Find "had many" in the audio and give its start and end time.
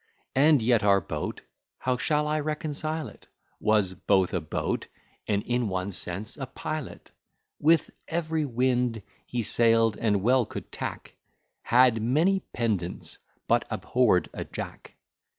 11.61-12.39